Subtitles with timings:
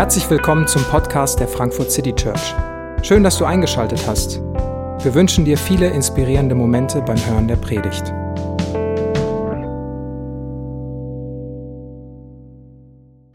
[0.00, 2.54] Herzlich willkommen zum Podcast der Frankfurt City Church.
[3.02, 4.40] Schön, dass du eingeschaltet hast.
[4.40, 8.06] Wir wünschen dir viele inspirierende Momente beim Hören der Predigt.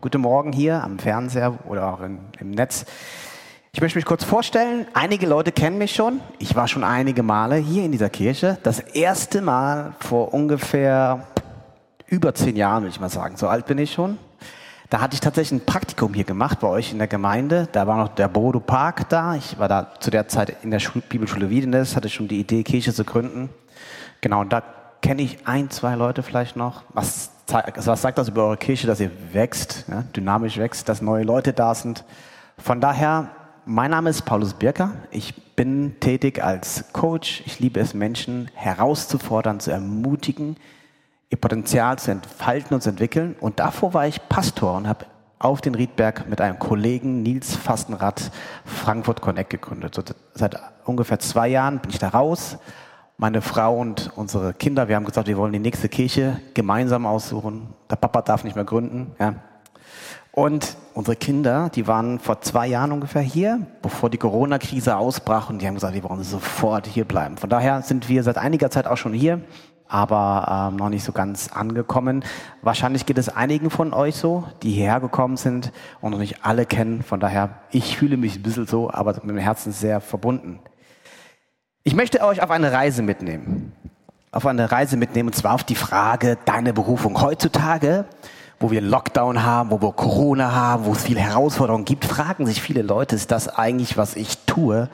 [0.01, 2.87] Guten Morgen hier am Fernseher oder auch in, im Netz.
[3.71, 4.87] Ich möchte mich kurz vorstellen.
[4.95, 6.19] Einige Leute kennen mich schon.
[6.39, 8.57] Ich war schon einige Male hier in dieser Kirche.
[8.63, 11.27] Das erste Mal vor ungefähr
[12.07, 13.37] über zehn Jahren, würde ich mal sagen.
[13.37, 14.17] So alt bin ich schon.
[14.89, 17.67] Da hatte ich tatsächlich ein Praktikum hier gemacht bei euch in der Gemeinde.
[17.71, 19.35] Da war noch der Bodo Park da.
[19.35, 22.63] Ich war da zu der Zeit in der Schul Bibelschule Wiedenes, hatte schon die Idee,
[22.63, 23.49] Kirche zu gründen.
[24.21, 24.61] Genau, und da
[25.01, 26.83] kenne ich ein, zwei Leute vielleicht noch.
[26.93, 31.23] Was, was sagt das über eure Kirche, dass ihr wächst, ja, dynamisch wächst, dass neue
[31.23, 32.03] Leute da sind?
[32.57, 33.29] Von daher,
[33.65, 34.91] mein Name ist Paulus Birker.
[35.09, 37.41] Ich bin tätig als Coach.
[37.45, 40.57] Ich liebe es, Menschen herauszufordern, zu ermutigen,
[41.29, 43.35] ihr Potenzial zu entfalten und zu entwickeln.
[43.39, 45.05] Und davor war ich Pastor und habe
[45.39, 48.31] auf den Riedberg mit einem Kollegen Nils Fastenrad
[48.63, 49.95] Frankfurt Connect gegründet.
[49.95, 52.57] So, seit ungefähr zwei Jahren bin ich da raus.
[53.17, 57.69] Meine Frau und unsere Kinder, wir haben gesagt, wir wollen die nächste Kirche gemeinsam aussuchen.
[57.89, 59.15] Der Papa darf nicht mehr gründen.
[59.19, 59.35] Ja.
[60.31, 65.61] Und unsere Kinder, die waren vor zwei Jahren ungefähr hier, bevor die Corona-Krise ausbrach und
[65.61, 67.37] die haben gesagt, wir wollen sofort hier bleiben.
[67.37, 69.39] Von daher sind wir seit einiger Zeit auch schon hier
[69.87, 72.23] aber ähm, noch nicht so ganz angekommen.
[72.61, 76.65] Wahrscheinlich geht es einigen von euch so, die hierher gekommen sind und noch nicht alle
[76.65, 77.03] kennen.
[77.03, 80.59] Von daher, ich fühle mich ein bisschen so, aber mit dem Herzen sehr verbunden.
[81.83, 83.73] Ich möchte euch auf eine Reise mitnehmen.
[84.31, 87.21] Auf eine Reise mitnehmen, und zwar auf die Frage deine Berufung.
[87.21, 88.05] Heutzutage,
[88.59, 92.61] wo wir Lockdown haben, wo wir Corona haben, wo es viele Herausforderungen gibt, fragen sich
[92.61, 94.89] viele Leute, ist das eigentlich, was ich tue,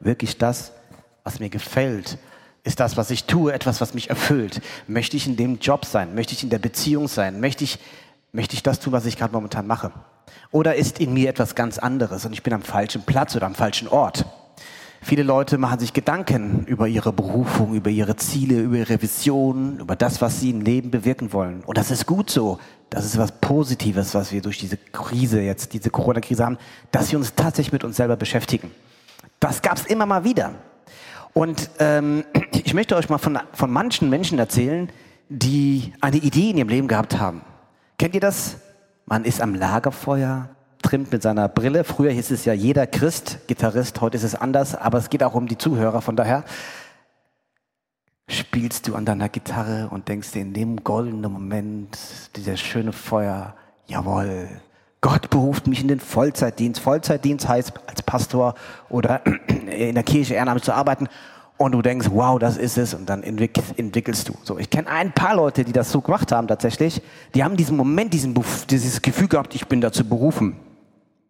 [0.00, 0.72] wirklich das,
[1.24, 2.18] was mir gefällt?
[2.66, 4.60] Ist das, was ich tue, etwas, was mich erfüllt?
[4.88, 6.16] Möchte ich in dem Job sein?
[6.16, 7.38] Möchte ich in der Beziehung sein?
[7.38, 7.78] Möchte ich,
[8.32, 9.92] möchte ich das tun, was ich gerade momentan mache?
[10.50, 13.54] Oder ist in mir etwas ganz anderes und ich bin am falschen Platz oder am
[13.54, 14.26] falschen Ort?
[15.00, 19.94] Viele Leute machen sich Gedanken über ihre Berufung, über ihre Ziele, über ihre Visionen, über
[19.94, 21.62] das, was sie im Leben bewirken wollen.
[21.62, 22.58] Und das ist gut so.
[22.90, 26.58] Das ist was Positives, was wir durch diese Krise jetzt, diese Corona-Krise haben,
[26.90, 28.72] dass wir uns tatsächlich mit uns selber beschäftigen.
[29.38, 30.56] Das gab es immer mal wieder.
[31.36, 32.24] Und ähm,
[32.66, 34.90] ich möchte euch mal von, von manchen Menschen erzählen,
[35.28, 37.42] die eine Idee in ihrem Leben gehabt haben.
[37.96, 38.56] Kennt ihr das?
[39.04, 40.48] Man ist am Lagerfeuer,
[40.82, 41.84] trimmt mit seiner Brille.
[41.84, 45.34] Früher hieß es ja jeder Christ, Gitarrist, heute ist es anders, aber es geht auch
[45.34, 46.02] um die Zuhörer.
[46.02, 46.42] Von daher
[48.28, 51.96] spielst du an deiner Gitarre und denkst dir in dem goldenen Moment,
[52.34, 53.54] dieser schöne Feuer,
[53.86, 54.48] jawohl,
[55.00, 56.80] Gott beruft mich in den Vollzeitdienst.
[56.80, 58.56] Vollzeitdienst heißt als Pastor
[58.88, 59.24] oder
[59.68, 61.06] in der Kirche ehrenamtlich zu arbeiten.
[61.58, 62.92] Und du denkst, wow, das ist es.
[62.92, 64.34] Und dann entwickelst du.
[64.42, 67.00] So, ich kenne ein paar Leute, die das so gemacht haben tatsächlich.
[67.34, 68.34] Die haben diesen Moment, diesen,
[68.68, 70.56] dieses Gefühl gehabt, ich bin dazu berufen.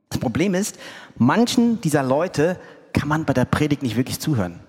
[0.08, 0.78] Das Problem ist,
[1.16, 2.58] manchen dieser Leute
[2.92, 4.60] kann man bei der Predigt nicht wirklich zuhören.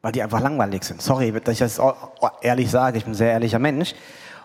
[0.00, 1.02] Weil die einfach langweilig sind.
[1.02, 1.80] Sorry, dass ich das
[2.42, 2.98] ehrlich sage.
[2.98, 3.94] Ich bin ein sehr ehrlicher Mensch.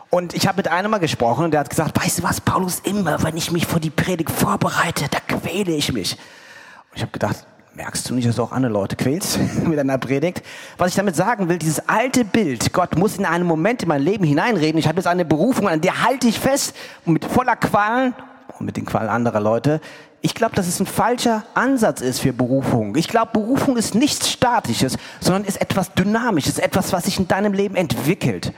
[0.10, 2.80] Und ich habe mit einem mal gesprochen und der hat gesagt, weißt du was, Paulus,
[2.82, 6.14] immer wenn ich mich vor die Predigt vorbereite, da quäle ich mich.
[6.14, 9.97] Und ich habe gedacht, merkst du nicht, dass du auch andere Leute quälst mit einer
[9.97, 10.44] Predigt?
[10.78, 14.01] Was ich damit sagen will, dieses alte Bild, Gott muss in einem Moment in mein
[14.01, 16.75] Leben hineinreden, ich habe jetzt eine Berufung, an der halte ich fest
[17.06, 18.13] und mit voller Qualen
[18.59, 19.81] und mit den Qualen anderer Leute.
[20.22, 22.95] Ich glaube, dass es ein falscher Ansatz ist für Berufung.
[22.95, 27.51] Ich glaube, Berufung ist nichts Statisches, sondern ist etwas Dynamisches, etwas, was sich in deinem
[27.51, 28.53] Leben entwickelt.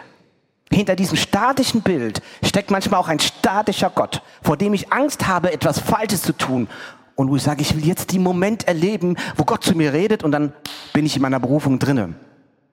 [0.71, 5.53] Hinter diesem statischen Bild steckt manchmal auch ein statischer Gott, vor dem ich Angst habe,
[5.53, 6.67] etwas Falsches zu tun.
[7.15, 10.23] Und wo ich sage, ich will jetzt den Moment erleben, wo Gott zu mir redet
[10.23, 10.53] und dann
[10.93, 12.15] bin ich in meiner Berufung drinne.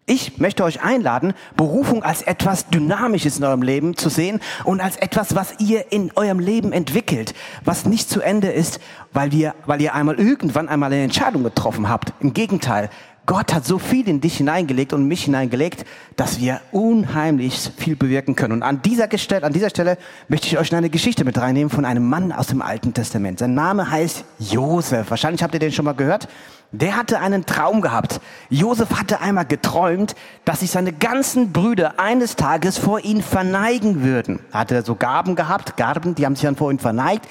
[0.04, 4.96] Ich möchte euch einladen, Berufung als etwas Dynamisches in eurem Leben zu sehen und als
[4.96, 8.80] etwas, was ihr in eurem Leben entwickelt, was nicht zu Ende ist,
[9.12, 12.12] weil, wir, weil ihr einmal irgendwann einmal eine Entscheidung getroffen habt.
[12.18, 12.90] Im Gegenteil,
[13.24, 15.84] Gott hat so viel in dich hineingelegt und mich hineingelegt,
[16.16, 18.54] dass wir unheimlich viel bewirken können.
[18.54, 19.96] Und an dieser, Stelle, an dieser Stelle
[20.26, 23.38] möchte ich euch eine Geschichte mit reinnehmen von einem Mann aus dem Alten Testament.
[23.38, 25.08] Sein Name heißt Josef.
[25.08, 26.28] Wahrscheinlich habt ihr den schon mal gehört.
[26.72, 28.20] Der hatte einen Traum gehabt.
[28.48, 34.40] Josef hatte einmal geträumt, dass sich seine ganzen Brüder eines Tages vor ihn verneigen würden.
[34.50, 37.28] Er hatte so Gaben gehabt, Garben, die haben sich dann vor ihm verneigt.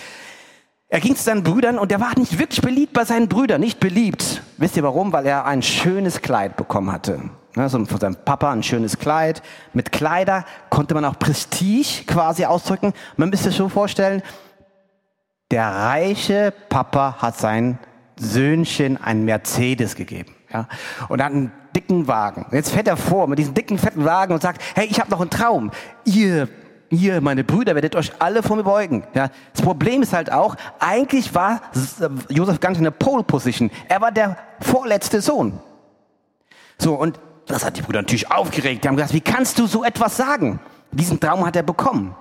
[0.88, 3.80] Er ging zu seinen Brüdern und er war nicht wirklich beliebt bei seinen Brüdern, nicht
[3.80, 4.44] beliebt.
[4.62, 5.12] Wisst ihr warum?
[5.12, 7.20] Weil er ein schönes Kleid bekommen hatte.
[7.56, 9.42] Also von seinem Papa ein schönes Kleid.
[9.74, 12.94] Mit Kleider konnte man auch Prestige quasi ausdrücken.
[13.18, 14.22] Man müsste sich so vorstellen,
[15.50, 17.80] der reiche Papa hat sein
[18.18, 20.36] Söhnchen ein Mercedes gegeben.
[20.54, 20.68] Ja?
[21.10, 22.46] Und hat einen dicken Wagen.
[22.52, 25.22] Jetzt fährt er vor mit diesem dicken, fetten Wagen und sagt, hey, ich habe noch
[25.22, 25.72] einen Traum.
[26.06, 26.48] Ihr
[26.92, 29.04] ihr, meine Brüder, werdet euch alle vor mir beugen.
[29.14, 31.62] Ja, das Problem ist halt auch, eigentlich war
[32.30, 33.72] Josef gar nicht in der Pole Position.
[33.88, 35.60] Er war der vorletzte Sohn.
[36.78, 38.84] So, und das hat die Brüder natürlich aufgeregt.
[38.84, 40.60] Die haben gesagt, wie kannst du so etwas sagen?
[40.92, 42.16] Diesen Traum hat er bekommen.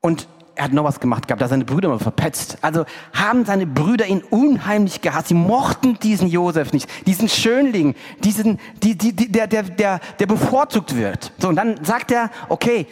[0.00, 2.58] Und er hat noch was gemacht gehabt, hat seine Brüder mal verpetzt.
[2.60, 2.84] Also
[3.14, 5.28] haben seine Brüder ihn unheimlich gehasst.
[5.28, 10.26] Sie mochten diesen Josef nicht, diesen Schönling, diesen, die, die, die, der, der, der, der
[10.26, 11.32] bevorzugt wird.
[11.38, 12.86] So, und dann sagt er, okay,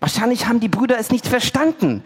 [0.00, 2.02] wahrscheinlich haben die Brüder es nicht verstanden.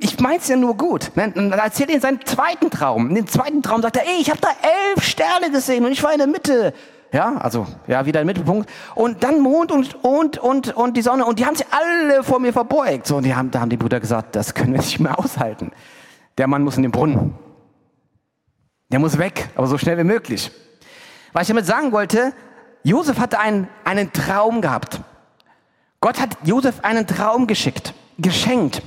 [0.00, 1.10] Ich mein's ja nur gut.
[1.16, 3.08] Dann erzählt er seinen zweiten Traum.
[3.08, 6.02] In dem zweiten Traum sagt er, ey, ich habe da elf Sterne gesehen und ich
[6.02, 6.72] war in der Mitte.
[7.12, 8.70] Ja, also, ja, wieder im Mittelpunkt.
[8.94, 11.26] Und dann Mond und, und, und, und die Sonne.
[11.26, 13.06] Und die haben sich alle vor mir verbeugt.
[13.06, 15.72] So, und die haben, da haben die Brüder gesagt, das können wir nicht mehr aushalten.
[16.38, 17.34] Der Mann muss in den Brunnen.
[18.90, 20.50] Der muss weg, aber so schnell wie möglich.
[21.32, 22.32] Was ich damit sagen wollte,
[22.82, 25.00] Josef hatte einen, einen Traum gehabt.
[26.02, 28.82] Gott hat Josef einen Traum geschickt, geschenkt.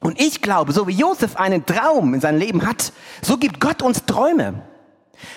[0.00, 2.92] Und ich glaube, so wie Josef einen Traum in seinem Leben hat,
[3.22, 4.62] so gibt Gott uns Träume.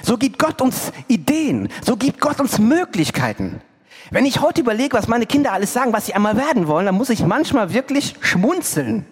[0.01, 3.61] So gibt Gott uns Ideen, so gibt Gott uns Möglichkeiten.
[4.09, 6.95] Wenn ich heute überlege, was meine Kinder alles sagen, was sie einmal werden wollen, dann
[6.95, 9.05] muss ich manchmal wirklich schmunzeln.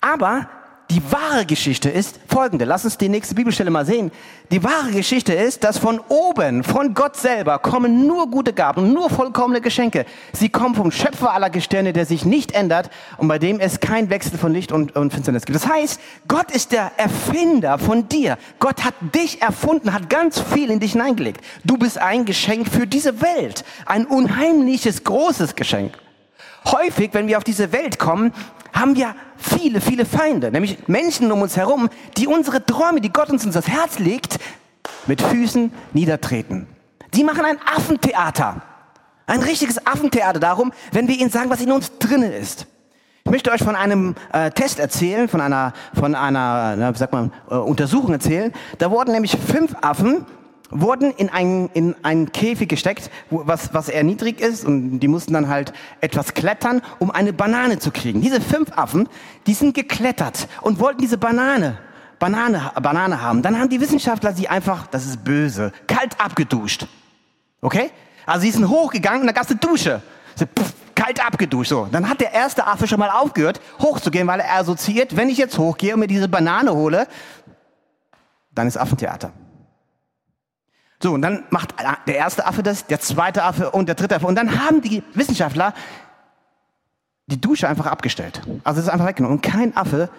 [0.00, 0.48] Aber
[0.92, 2.66] die wahre Geschichte ist folgende.
[2.66, 4.12] Lass uns die nächste Bibelstelle mal sehen.
[4.50, 9.08] Die wahre Geschichte ist, dass von oben, von Gott selber, kommen nur gute Gaben, nur
[9.08, 10.04] vollkommene Geschenke.
[10.34, 14.10] Sie kommen vom Schöpfer aller Gestirne, der sich nicht ändert und bei dem es kein
[14.10, 15.56] Wechsel von Licht und, und Finsternis gibt.
[15.56, 15.98] Das heißt,
[16.28, 18.36] Gott ist der Erfinder von dir.
[18.58, 21.40] Gott hat dich erfunden, hat ganz viel in dich hineingelegt.
[21.64, 23.64] Du bist ein Geschenk für diese Welt.
[23.86, 25.94] Ein unheimliches, großes Geschenk.
[26.66, 28.32] Häufig, wenn wir auf diese Welt kommen,
[28.72, 33.30] haben wir viele, viele Feinde, nämlich Menschen um uns herum, die unsere Träume, die Gott
[33.30, 34.38] uns ins Herz legt,
[35.06, 36.66] mit Füßen niedertreten.
[37.14, 38.62] Die machen ein Affentheater.
[39.26, 42.66] Ein richtiges Affentheater darum, wenn wir ihnen sagen, was in uns drinnen ist.
[43.24, 47.32] Ich möchte euch von einem äh, Test erzählen, von einer, von einer, na, sagt man,
[47.48, 48.52] äh, Untersuchung erzählen.
[48.78, 50.26] Da wurden nämlich fünf Affen
[50.72, 55.08] wurden in einen, in einen Käfig gesteckt, wo, was, was eher niedrig ist und die
[55.08, 58.20] mussten dann halt etwas klettern, um eine Banane zu kriegen.
[58.20, 59.08] Diese fünf Affen,
[59.46, 61.78] die sind geklettert und wollten diese Banane,
[62.18, 63.42] Banane, Banane haben.
[63.42, 66.86] Dann haben die Wissenschaftler sie einfach, das ist böse, kalt abgeduscht.
[67.60, 67.90] Okay?
[68.26, 70.02] Also sie sind hochgegangen und da gab es eine Dusche.
[70.34, 71.70] So, pff, kalt abgeduscht.
[71.70, 75.38] So, dann hat der erste Affe schon mal aufgehört, hochzugehen, weil er assoziiert, wenn ich
[75.38, 77.06] jetzt hochgehe und mir diese Banane hole,
[78.54, 79.32] dann ist Affentheater.
[81.02, 81.74] So, und dann macht
[82.06, 84.26] der erste Affe das, der zweite Affe und der dritte Affe.
[84.26, 85.74] Und dann haben die Wissenschaftler
[87.26, 88.40] die Dusche einfach abgestellt.
[88.62, 89.38] Also es ist einfach weggenommen.
[89.38, 90.10] Und kein Affe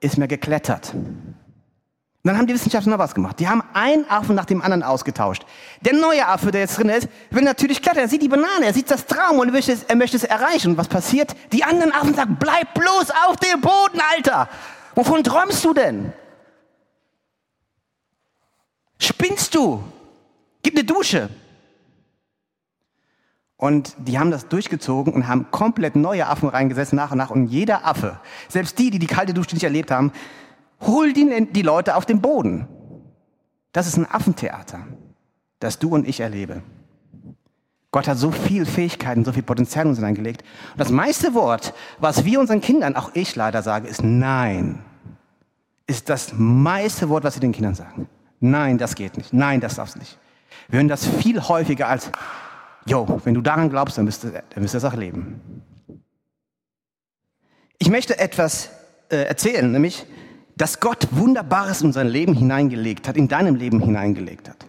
[0.00, 0.94] ist mehr geklettert.
[0.94, 3.40] Und dann haben die Wissenschaftler noch was gemacht.
[3.40, 5.44] Die haben einen Affen nach dem anderen ausgetauscht.
[5.80, 8.02] Der neue Affe, der jetzt drin ist, will natürlich klettern.
[8.02, 10.72] Er sieht die Banane, er sieht das Traum und möchte es, er möchte es erreichen.
[10.72, 11.34] Und was passiert?
[11.52, 14.48] Die anderen Affen sagen, bleib bloß auf dem Boden, Alter.
[14.94, 16.12] Wovon träumst du denn?
[19.00, 19.82] Spinnst du?
[20.62, 21.28] Gib eine Dusche.
[23.56, 27.30] Und die haben das durchgezogen und haben komplett neue Affen reingesetzt nach und nach.
[27.30, 28.18] Und jeder Affe,
[28.48, 30.12] selbst die, die die kalte Dusche nicht erlebt haben,
[30.80, 32.66] holt die, die Leute auf den Boden.
[33.72, 34.80] Das ist ein Affentheater,
[35.60, 36.62] das du und ich erlebe.
[37.92, 40.42] Gott hat so viel Fähigkeiten, so viel Potenzial in uns hineingelegt.
[40.72, 44.82] Und das meiste Wort, was wir unseren Kindern, auch ich leider sage, ist Nein.
[45.86, 48.08] Ist das meiste Wort, was sie den Kindern sagen.
[48.40, 49.32] Nein, das geht nicht.
[49.32, 50.18] Nein, das darfst nicht.
[50.72, 52.10] Wir hören das viel häufiger als,
[52.86, 55.62] yo, wenn du daran glaubst, dann wirst du, du das auch leben.
[57.76, 58.70] Ich möchte etwas
[59.10, 60.06] äh, erzählen, nämlich,
[60.56, 64.64] dass Gott Wunderbares in sein Leben hineingelegt hat, in deinem Leben hineingelegt hat.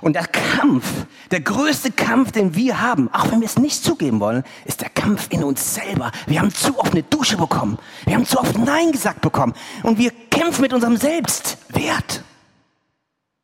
[0.00, 4.20] Und der Kampf, der größte Kampf, den wir haben, auch wenn wir es nicht zugeben
[4.20, 6.10] wollen, ist der Kampf in uns selber.
[6.26, 7.78] Wir haben zu oft eine Dusche bekommen.
[8.06, 9.52] Wir haben zu oft Nein gesagt bekommen.
[9.82, 12.24] Und wir kämpfen mit unserem Selbstwert.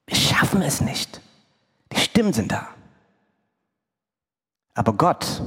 [0.06, 1.20] Wir schaffen es nicht.
[1.92, 2.68] Die Stimmen sind da.
[4.74, 5.42] Aber Gott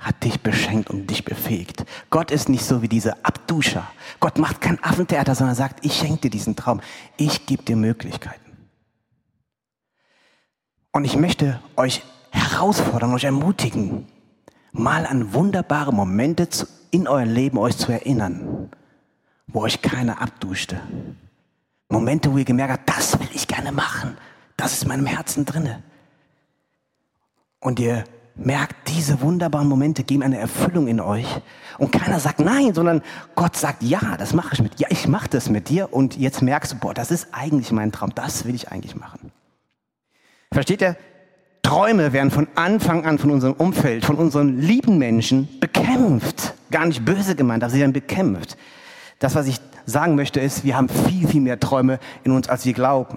[0.00, 1.84] hat dich beschenkt und dich befähigt.
[2.08, 3.86] Gott ist nicht so wie diese Abduscher.
[4.18, 6.80] Gott macht kein Affentheater, sondern sagt, ich schenke dir diesen Traum.
[7.16, 8.40] Ich gebe dir Möglichkeiten.
[10.92, 14.06] Und ich möchte euch herausfordern, euch ermutigen,
[14.72, 16.48] mal an wunderbare Momente
[16.90, 18.70] in eurem Leben euch zu erinnern,
[19.46, 20.80] wo euch keiner abduschte.
[21.88, 24.16] Momente, wo ihr gemerkt habt, das will ich gerne machen.
[24.60, 25.82] Das ist in meinem Herzen drinne.
[27.60, 31.40] Und ihr merkt, diese wunderbaren Momente geben eine Erfüllung in euch.
[31.78, 33.00] Und keiner sagt nein, sondern
[33.34, 34.82] Gott sagt, ja, das mache ich mit dir.
[34.82, 35.94] Ja, ich mache das mit dir.
[35.94, 38.14] Und jetzt merkst du, boah, das ist eigentlich mein Traum.
[38.14, 39.32] Das will ich eigentlich machen.
[40.52, 40.96] Versteht ihr?
[41.62, 46.52] Träume werden von Anfang an von unserem Umfeld, von unseren lieben Menschen bekämpft.
[46.70, 48.58] gar nicht böse gemeint, aber sie werden bekämpft.
[49.20, 52.66] Das, was ich sagen möchte, ist, wir haben viel, viel mehr Träume in uns, als
[52.66, 53.16] wir glauben.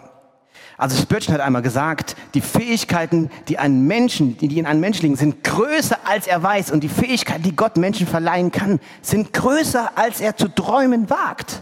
[0.83, 5.15] Also Spurgeon hat einmal gesagt, die Fähigkeiten, die einen Menschen, die in einem Menschen liegen,
[5.15, 6.71] sind größer als er weiß.
[6.71, 11.61] Und die Fähigkeiten, die Gott Menschen verleihen kann, sind größer als er zu träumen wagt.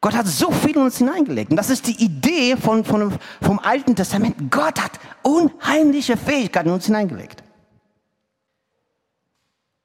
[0.00, 1.50] Gott hat so viel in uns hineingelegt.
[1.50, 4.48] Und das ist die Idee von, von, vom Alten Testament.
[4.48, 4.92] Gott hat
[5.22, 7.42] unheimliche Fähigkeiten in uns hineingelegt.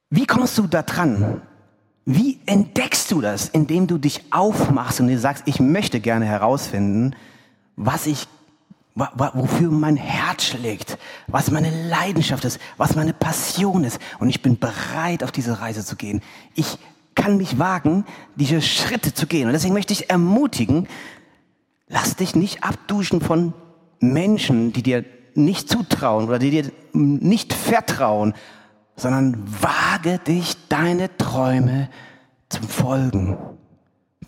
[0.08, 1.42] Wie kommst du da dran?
[2.04, 7.16] Wie entdeckst du das, indem du dich aufmachst und dir sagst, ich möchte gerne herausfinden,
[7.82, 8.28] was ich,
[8.94, 13.98] wofür mein Herz schlägt, was meine Leidenschaft ist, was meine Passion ist.
[14.18, 16.20] Und ich bin bereit, auf diese Reise zu gehen.
[16.54, 16.78] Ich
[17.14, 18.04] kann mich wagen,
[18.36, 19.46] diese Schritte zu gehen.
[19.46, 20.88] Und deswegen möchte ich ermutigen,
[21.88, 23.54] lass dich nicht abduschen von
[24.00, 28.34] Menschen, die dir nicht zutrauen oder die dir nicht vertrauen,
[28.96, 31.88] sondern wage dich, deine Träume
[32.50, 33.38] zum Folgen.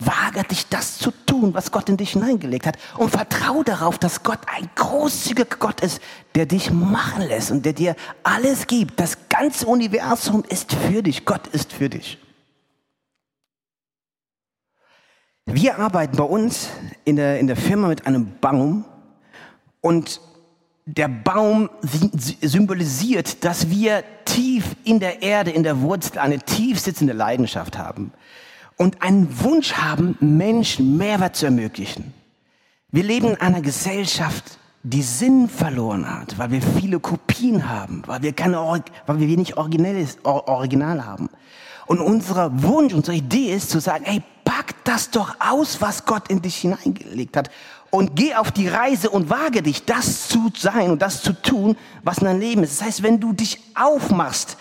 [0.06, 2.78] Wage dich, das zu tun, was Gott in dich hineingelegt hat.
[2.96, 6.00] Und vertraue darauf, dass Gott ein großzügiger Gott ist,
[6.34, 8.98] der dich machen lässt und der dir alles gibt.
[9.00, 11.24] Das ganze Universum ist für dich.
[11.24, 12.18] Gott ist für dich.
[15.46, 16.68] Wir arbeiten bei uns
[17.04, 18.84] in der, in der Firma mit einem Baum
[19.80, 20.20] und
[20.84, 27.12] der Baum symbolisiert, dass wir tief in der Erde, in der Wurzel eine tief sitzende
[27.12, 28.12] Leidenschaft haben
[28.82, 32.12] und einen Wunsch haben, Menschen Mehrwert zu ermöglichen.
[32.90, 38.22] Wir leben in einer Gesellschaft, die Sinn verloren hat, weil wir viele Kopien haben, weil
[38.22, 38.58] wir keine,
[39.06, 41.28] weil wir wenig Originelles, Original haben.
[41.86, 46.28] Und unser Wunsch, unsere Idee ist zu sagen, ey, pack das doch aus, was Gott
[46.28, 47.50] in dich hineingelegt hat.
[47.90, 51.76] Und geh auf die Reise und wage dich, das zu sein und das zu tun,
[52.02, 52.80] was in deinem Leben ist.
[52.80, 54.56] Das heißt, wenn du dich aufmachst,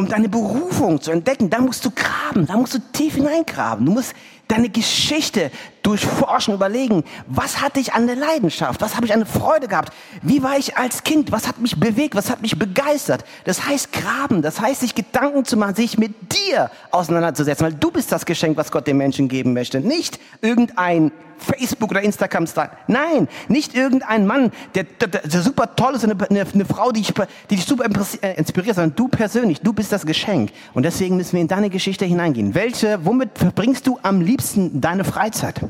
[0.00, 3.84] um deine Berufung zu entdecken, da musst du graben, da musst du tief hineingraben.
[3.84, 4.14] Du musst
[4.48, 5.50] deine Geschichte
[5.82, 9.92] durchforschen, überlegen, was hatte ich an der Leidenschaft, was habe ich an der Freude gehabt,
[10.22, 13.24] wie war ich als Kind, was hat mich bewegt, was hat mich begeistert.
[13.44, 17.90] Das heißt graben, das heißt sich Gedanken zu machen, sich mit dir auseinanderzusetzen, weil du
[17.90, 22.70] bist das Geschenk, was Gott den Menschen geben möchte, nicht irgendein Facebook oder Instagram Star.
[22.86, 27.00] Nein, nicht irgendein Mann, der, der, der super toll ist, eine, eine, eine Frau, die,
[27.00, 27.12] ich,
[27.50, 27.84] die dich super
[28.22, 30.50] äh, inspiriert, sondern du persönlich, du bist das Geschenk.
[30.74, 32.54] Und deswegen müssen wir in deine Geschichte hineingehen.
[32.54, 35.60] Welche, womit verbringst du am liebsten deine Freizeit?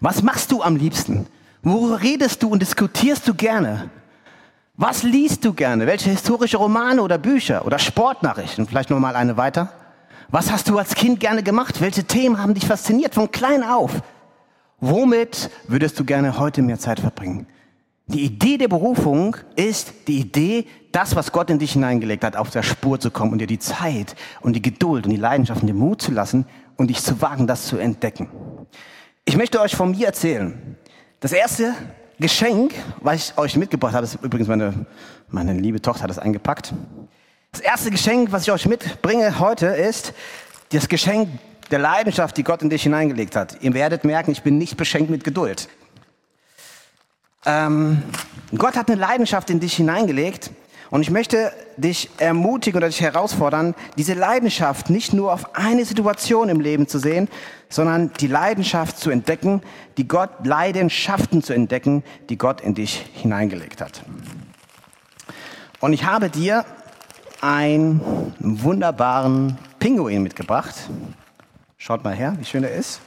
[0.00, 1.26] Was machst du am liebsten?
[1.62, 3.90] Worüber redest du und diskutierst du gerne?
[4.76, 5.86] Was liest du gerne?
[5.86, 8.66] Welche historische Romane oder Bücher oder Sportnachrichten?
[8.66, 9.72] Vielleicht noch mal eine weiter.
[10.30, 11.80] Was hast du als Kind gerne gemacht?
[11.82, 14.00] Welche Themen haben dich fasziniert von klein auf?
[14.80, 17.46] Womit würdest du gerne heute mehr Zeit verbringen?
[18.06, 22.50] Die Idee der Berufung ist die Idee, das, was Gott in dich hineingelegt hat, auf
[22.50, 25.66] der Spur zu kommen und dir die Zeit und die Geduld und die Leidenschaft und
[25.66, 26.46] den Mut zu lassen
[26.76, 28.28] und dich zu wagen, das zu entdecken.
[29.26, 30.76] Ich möchte euch von mir erzählen.
[31.20, 31.74] Das erste
[32.18, 34.86] Geschenk, was ich euch mitgebracht habe, ist übrigens meine,
[35.28, 36.72] meine liebe Tochter hat es eingepackt.
[37.52, 40.14] Das erste Geschenk, was ich euch mitbringe heute, ist
[40.72, 41.28] das Geschenk
[41.70, 43.58] der Leidenschaft, die Gott in dich hineingelegt hat.
[43.62, 45.68] Ihr werdet merken, ich bin nicht beschenkt mit Geduld.
[47.46, 48.02] Ähm,
[48.56, 50.50] Gott hat eine Leidenschaft in dich hineingelegt
[50.90, 56.48] und ich möchte dich ermutigen oder dich herausfordern, diese Leidenschaft nicht nur auf eine Situation
[56.48, 57.28] im Leben zu sehen,
[57.68, 59.62] sondern die Leidenschaft zu entdecken,
[59.96, 64.02] die Gott, Leidenschaften zu entdecken, die Gott in dich hineingelegt hat.
[65.78, 66.64] Und ich habe dir
[67.40, 70.74] einen wunderbaren Pinguin mitgebracht.
[71.82, 73.00] Schaut mal her, wie schön er ist.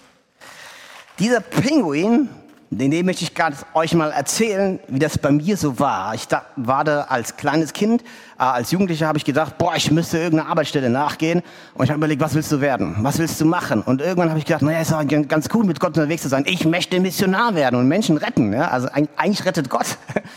[1.19, 2.27] Dieser Pinguin,
[2.71, 6.15] den, möchte ich gerade euch mal erzählen, wie das bei mir so war.
[6.15, 8.05] Ich da, war da als kleines Kind, äh,
[8.37, 11.43] als Jugendlicher habe ich gedacht, boah, ich müsste irgendeiner Arbeitsstelle nachgehen.
[11.75, 12.95] Und ich habe überlegt, was willst du werden?
[13.01, 13.83] Was willst du machen?
[13.83, 16.43] Und irgendwann habe ich gedacht, naja, ist doch ganz cool, mit Gott unterwegs zu sein.
[16.47, 18.53] Ich möchte Missionar werden und Menschen retten.
[18.53, 18.69] Ja?
[18.69, 19.85] Also eigentlich rettet Gott.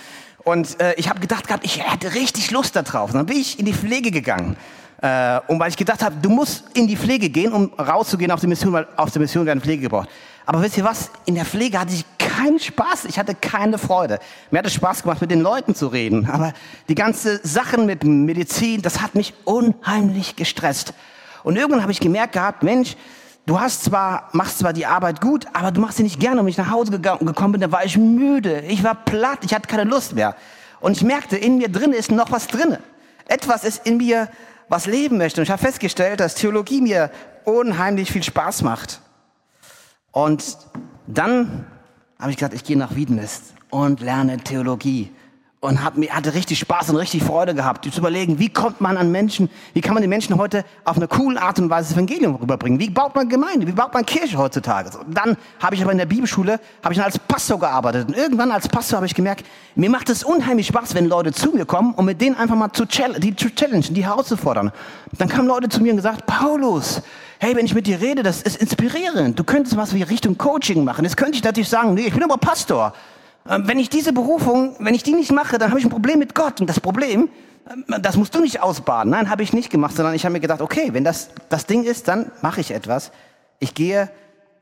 [0.44, 3.10] Und äh, ich habe gedacht gehabt, ich hätte richtig Lust darauf.
[3.10, 4.56] Und dann bin ich in die Pflege gegangen.
[5.02, 8.40] Äh, und weil ich gedacht habe, du musst in die Pflege gehen, um rauszugehen auf
[8.40, 10.08] die Mission, weil auf der Mission werden Pflege gebraucht.
[10.46, 11.10] Aber wisst ihr was?
[11.24, 13.06] In der Pflege hatte ich keinen Spaß.
[13.06, 14.20] Ich hatte keine Freude.
[14.50, 16.28] Mir hat es Spaß gemacht, mit den Leuten zu reden.
[16.30, 16.52] Aber
[16.88, 20.94] die ganze Sachen mit Medizin, das hat mich unheimlich gestresst.
[21.42, 22.96] Und irgendwann habe ich gemerkt gehabt, Mensch,
[23.44, 26.40] du hast zwar, machst zwar die Arbeit gut, aber du machst sie nicht gerne.
[26.40, 28.60] Und wenn ich nach Hause gekommen bin, da war ich müde.
[28.68, 29.40] Ich war platt.
[29.42, 30.36] Ich hatte keine Lust mehr.
[30.78, 32.80] Und ich merkte, in mir drin ist noch was drinne.
[33.26, 34.28] Etwas ist in mir,
[34.68, 35.40] was leben möchte.
[35.40, 37.10] Und ich habe festgestellt, dass Theologie mir
[37.44, 39.00] unheimlich viel Spaß macht.
[40.12, 40.58] Und
[41.06, 41.66] dann
[42.18, 45.12] habe ich gesagt, ich gehe nach Wiedenest und lerne Theologie.
[45.60, 49.10] Und hab, hatte richtig Spaß und richtig Freude gehabt, zu überlegen, wie kommt man an
[49.10, 52.36] Menschen, wie kann man den Menschen heute auf eine coole Art und Weise das Evangelium
[52.36, 52.78] rüberbringen?
[52.78, 53.66] Wie baut man Gemeinde?
[53.66, 54.92] Wie baut man Kirche heutzutage?
[54.92, 58.08] So, dann habe ich aber in der Bibelschule, habe ich dann als Pastor gearbeitet.
[58.08, 61.50] Und irgendwann als Pastor habe ich gemerkt, mir macht es unheimlich Spaß, wenn Leute zu
[61.50, 64.72] mir kommen, um mit denen einfach mal zu, die zu challengen, die herauszufordern.
[65.18, 67.00] Dann kamen Leute zu mir und gesagt, Paulus,
[67.38, 69.38] hey, wenn ich mit dir rede, das ist inspirierend.
[69.38, 71.04] Du könntest was wie Richtung Coaching machen.
[71.04, 72.92] Jetzt könnte ich natürlich sagen, nee, ich bin aber Pastor.
[73.48, 76.18] Ähm, wenn ich diese Berufung, wenn ich die nicht mache, dann habe ich ein Problem
[76.18, 76.60] mit Gott.
[76.60, 77.28] Und das Problem,
[77.70, 79.10] ähm, das musst du nicht ausbaden.
[79.10, 81.84] Nein, habe ich nicht gemacht, sondern ich habe mir gedacht, okay, wenn das das Ding
[81.84, 83.12] ist, dann mache ich etwas.
[83.58, 84.10] Ich gehe,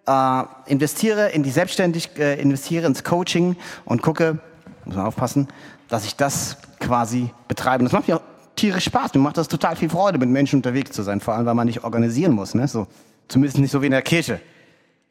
[0.07, 4.38] äh, investiere in die Selbstständigkeit, äh, investiere ins Coaching und gucke,
[4.85, 5.49] muss man aufpassen,
[5.88, 7.85] dass ich das quasi betreibe.
[7.85, 8.23] Das macht mir auch
[8.55, 9.14] tierisch Spaß.
[9.14, 11.67] Mir macht das total viel Freude, mit Menschen unterwegs zu sein, vor allem, weil man
[11.67, 12.55] nicht organisieren muss.
[12.55, 12.69] Ne?
[12.69, 12.87] So,
[13.29, 14.41] zumindest nicht so wie in der Kirche.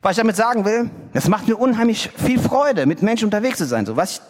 [0.03, 3.65] Was ich damit sagen will, es macht mir unheimlich viel Freude, mit Menschen unterwegs zu
[3.65, 3.86] sein.
[3.86, 4.22] So, was ich,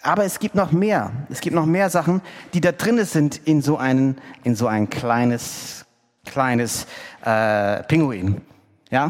[0.00, 1.10] aber es gibt noch mehr.
[1.28, 2.22] Es gibt noch mehr Sachen,
[2.54, 5.84] die da drin sind in so ein, in so ein kleines,
[6.24, 6.86] kleines
[7.24, 8.40] äh, Pinguin.
[8.90, 9.08] Ja,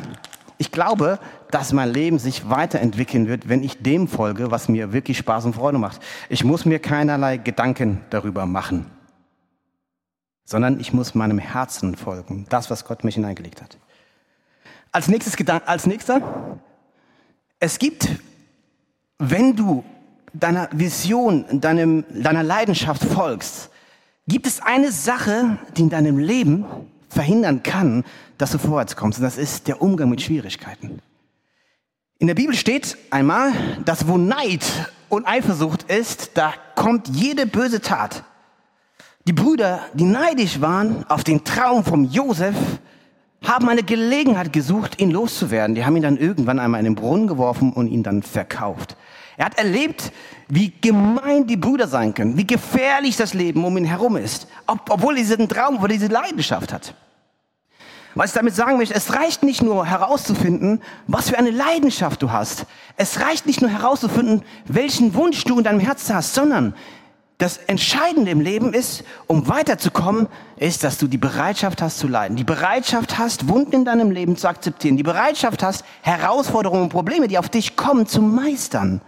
[0.57, 1.19] ich glaube,
[1.51, 5.57] dass mein Leben sich weiterentwickeln wird, wenn ich dem folge, was mir wirklich Spaß und
[5.57, 6.01] Freude macht.
[6.31, 8.87] Ich muss mir keinerlei Gedanken darüber machen,
[10.47, 13.77] sondern ich muss meinem Herzen folgen, das, was Gott mich hineingelegt hat.
[14.93, 16.59] Als nächstes Gedanke, als nächster,
[17.61, 18.09] es gibt,
[19.19, 19.85] wenn du
[20.33, 23.71] deiner Vision, deinem, deiner Leidenschaft folgst,
[24.27, 26.65] gibt es eine Sache, die in deinem Leben
[27.09, 28.05] verhindern kann,
[28.37, 29.19] dass du vorwärts kommst.
[29.19, 31.01] Und das ist der Umgang mit Schwierigkeiten.
[32.19, 33.53] In der Bibel steht einmal,
[33.85, 34.65] dass wo Neid
[35.09, 38.25] und Eifersucht ist, da kommt jede böse Tat.
[39.27, 42.57] Die Brüder, die neidisch waren auf den Traum vom Josef,
[43.43, 45.75] haben eine Gelegenheit gesucht, ihn loszuwerden.
[45.75, 48.97] Die haben ihn dann irgendwann einmal in den Brunnen geworfen und ihn dann verkauft.
[49.37, 50.13] Er hat erlebt,
[50.49, 54.91] wie gemein die Brüder sein können, wie gefährlich das Leben um ihn herum ist, ob,
[54.91, 56.95] obwohl er diesen Traum, obwohl er diese Leidenschaft hat.
[58.15, 62.33] Was ich damit sagen möchte, es reicht nicht nur herauszufinden, was für eine Leidenschaft du
[62.33, 62.67] hast.
[62.97, 66.75] Es reicht nicht nur herauszufinden, welchen Wunsch du in deinem Herzen hast, sondern
[67.39, 72.37] das Entscheidende im Leben ist, um weiterzukommen, ist, dass du die Bereitschaft hast zu leiden.
[72.37, 74.97] Die Bereitschaft hast, Wunden in deinem Leben zu akzeptieren.
[74.97, 79.01] Die Bereitschaft hast, Herausforderungen und Probleme, die auf dich kommen, zu meistern.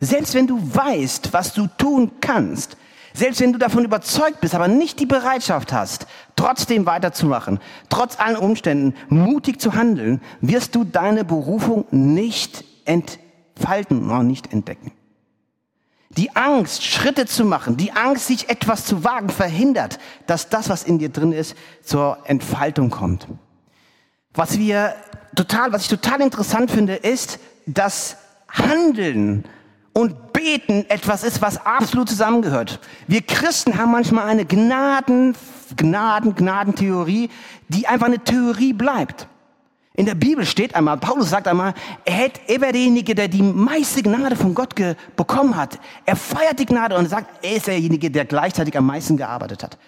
[0.00, 2.78] Selbst wenn du weißt, was du tun kannst,
[3.12, 8.36] selbst wenn du davon überzeugt bist, aber nicht die Bereitschaft hast, trotzdem weiterzumachen, trotz allen
[8.36, 14.92] Umständen mutig zu handeln, wirst du deine Berufung nicht entfalten, noch nicht entdecken.
[16.16, 20.82] Die Angst, Schritte zu machen, die Angst, sich etwas zu wagen, verhindert, dass das, was
[20.82, 23.26] in dir drin ist, zur Entfaltung kommt.
[24.32, 24.94] Was wir
[25.34, 28.16] total, was ich total interessant finde, ist, dass
[28.48, 29.44] Handeln
[29.92, 32.80] und Beten etwas ist, was absolut zusammengehört.
[33.06, 35.34] Wir Christen haben manchmal eine Gnaden,
[35.76, 37.30] Gnaden, Gnadentheorie,
[37.68, 39.26] die einfach eine Theorie bleibt.
[39.96, 41.72] In der Bibel steht einmal, Paulus sagt einmal,
[42.04, 44.74] er, hätte, er wäre derjenige, der die meiste Gnade von Gott
[45.16, 45.78] bekommen hat.
[46.04, 49.78] Er feiert die Gnade und sagt, er ist derjenige, der gleichzeitig am meisten gearbeitet hat.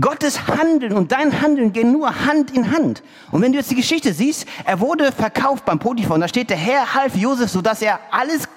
[0.00, 3.02] Gottes Handeln und dein Handeln gehen nur Hand in Hand.
[3.30, 6.48] Und wenn du jetzt die Geschichte siehst, er wurde verkauft beim Potiphar und da steht,
[6.48, 8.48] der Herr half Josef, sodass er alles,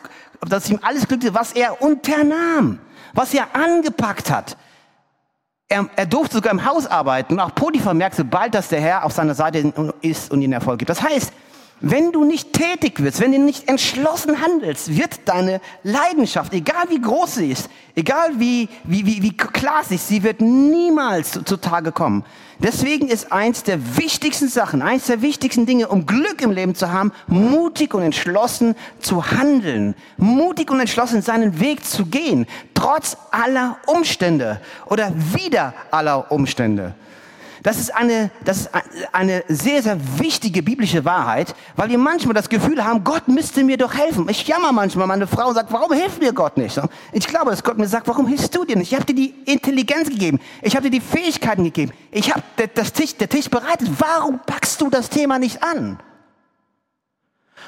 [0.47, 2.79] dass ihm alles glückte, was er unternahm,
[3.13, 4.55] was er angepackt hat.
[5.71, 7.39] Er, er durfte sogar im Haus arbeiten.
[7.39, 10.89] Auch Potiphar merkte bald, dass der Herr auf seiner Seite ist und ihn Erfolg gibt.
[10.89, 11.31] Das heißt,
[11.81, 17.01] wenn du nicht tätig wirst, wenn du nicht entschlossen handelst, wird deine Leidenschaft, egal wie
[17.01, 21.91] groß sie ist, egal wie, wie, wie, wie klar sie ist, sie wird niemals zutage
[21.91, 22.23] kommen.
[22.59, 26.91] Deswegen ist eins der wichtigsten Sachen, eins der wichtigsten Dinge, um Glück im Leben zu
[26.91, 33.77] haben, mutig und entschlossen zu handeln, mutig und entschlossen seinen Weg zu gehen, trotz aller
[33.87, 36.93] Umstände oder wieder aller Umstände.
[37.63, 38.69] Das ist eine, das ist
[39.11, 43.77] eine sehr, sehr wichtige biblische Wahrheit, weil wir manchmal das Gefühl haben, Gott müsste mir
[43.77, 44.27] doch helfen.
[44.29, 46.79] Ich jammer manchmal, meine Frau sagt, warum hilft mir Gott nicht?
[47.11, 48.91] Ich glaube, dass Gott mir sagt, warum hilfst du dir nicht?
[48.91, 50.39] Ich habe dir die Intelligenz gegeben.
[50.63, 51.91] Ich habe dir die Fähigkeiten gegeben.
[52.09, 52.41] Ich habe
[52.73, 53.89] das Tisch, der Tisch bereitet.
[53.99, 55.99] Warum packst du das Thema nicht an?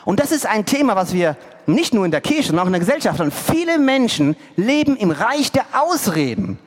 [0.06, 2.74] Und das ist ein Thema, was wir nicht nur in der Kirche, sondern auch in
[2.74, 3.32] der Gesellschaft haben.
[3.32, 6.58] Viele Menschen leben im Reich der Ausreden.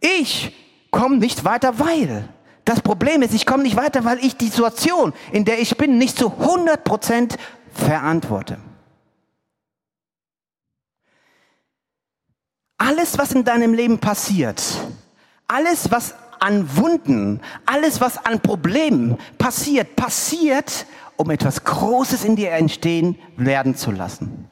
[0.00, 0.52] Ich
[0.90, 2.28] komme nicht weiter, weil.
[2.64, 5.98] Das Problem ist, ich komme nicht weiter, weil ich die Situation, in der ich bin,
[5.98, 7.36] nicht zu 100 Prozent
[7.72, 8.58] verantworte.
[12.78, 14.62] Alles, was in deinem Leben passiert,
[15.46, 22.50] alles, was an Wunden, alles, was an Problemen passiert, passiert, um etwas Großes in dir
[22.52, 24.50] entstehen werden zu lassen.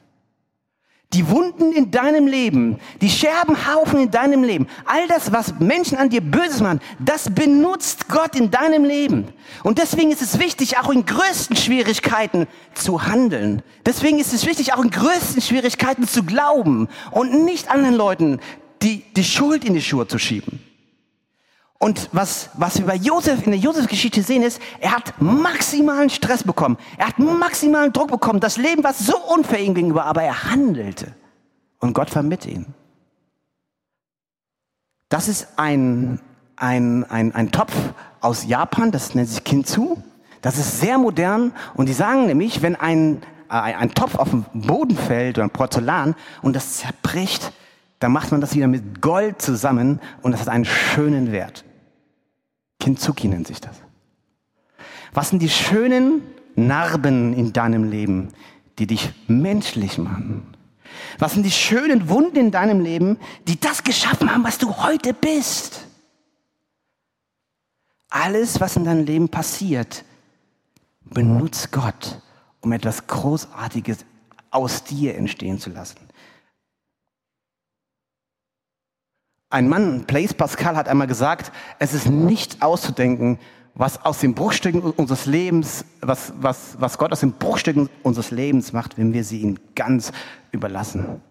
[1.13, 6.09] Die Wunden in deinem Leben, die Scherbenhaufen in deinem Leben, all das, was Menschen an
[6.09, 9.27] dir Böses machen, das benutzt Gott in deinem Leben.
[9.63, 13.61] Und deswegen ist es wichtig, auch in größten Schwierigkeiten zu handeln.
[13.85, 18.39] Deswegen ist es wichtig, auch in größten Schwierigkeiten zu glauben und nicht anderen Leuten
[18.81, 20.59] die, die Schuld in die Schuhe zu schieben.
[21.83, 26.41] Und was, was wir bei Josef in der Josef-Geschichte sehen, ist, er hat maximalen Stress
[26.41, 26.77] bekommen.
[26.97, 28.39] Er hat maximalen Druck bekommen.
[28.39, 31.13] Das Leben war so unfair ihm gegenüber, aber er handelte.
[31.79, 32.67] Und Gott war mit ihm.
[35.09, 36.21] Das ist ein,
[36.55, 37.73] ein, ein, ein Topf
[38.21, 39.97] aus Japan, das nennt sich Kintsu.
[40.41, 44.45] Das ist sehr modern und die sagen nämlich, wenn ein, äh, ein Topf auf dem
[44.53, 47.51] Boden fällt oder ein Porzellan und das zerbricht,
[47.99, 51.65] dann macht man das wieder mit Gold zusammen und das hat einen schönen Wert.
[52.83, 53.77] Kintsugi nennt sich das.
[55.13, 56.21] Was sind die schönen
[56.55, 58.33] Narben in deinem Leben,
[58.77, 60.53] die dich menschlich machen?
[61.17, 65.13] Was sind die schönen Wunden in deinem Leben, die das geschaffen haben, was du heute
[65.13, 65.87] bist?
[68.09, 70.03] Alles, was in deinem Leben passiert,
[71.05, 72.19] benutzt Gott,
[72.59, 73.99] um etwas Großartiges
[74.51, 75.99] aus dir entstehen zu lassen.
[79.53, 83.37] Ein Mann, Blaise Pascal, hat einmal gesagt, es ist nicht auszudenken,
[83.75, 88.73] was aus den Bruchstücken unseres Lebens, was, was, was Gott aus den Bruchstücken unseres Lebens
[88.73, 90.11] macht, wenn wir sie ihm ganz
[90.51, 91.21] überlassen.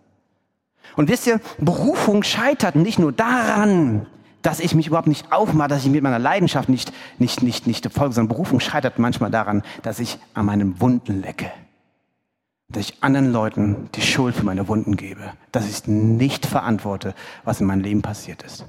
[0.95, 4.07] Und wisst ihr, Berufung scheitert nicht nur daran,
[4.41, 7.93] dass ich mich überhaupt nicht aufmache, dass ich mit meiner Leidenschaft nicht, nicht, nicht, nicht
[7.93, 11.51] folge, sondern Berufung scheitert manchmal daran, dass ich an meinem Wunden lecke
[12.73, 17.61] dass ich anderen Leuten die Schuld für meine Wunden gebe, dass ich nicht verantworte, was
[17.61, 18.65] in meinem Leben passiert ist.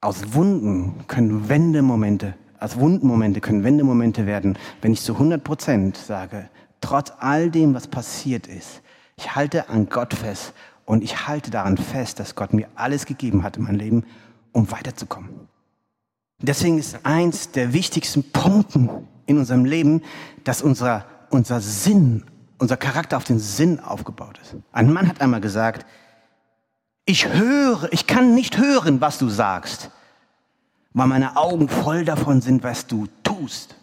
[0.00, 6.48] Aus Wunden können Wendemomente, aus Wundenmomente können Wendemomente werden, wenn ich zu 100 Prozent sage,
[6.80, 8.82] trotz all dem, was passiert ist,
[9.16, 13.42] ich halte an Gott fest und ich halte daran fest, dass Gott mir alles gegeben
[13.42, 14.04] hat in meinem Leben,
[14.52, 15.30] um weiterzukommen.
[16.40, 20.02] Deswegen ist eins der wichtigsten Punkte in unserem Leben,
[20.42, 22.24] dass unser, unser Sinn,
[22.58, 24.56] unser Charakter auf den Sinn aufgebaut ist.
[24.72, 25.86] Ein Mann hat einmal gesagt,
[27.04, 29.90] ich höre, ich kann nicht hören, was du sagst,
[30.94, 33.76] weil meine Augen voll davon sind, was du tust.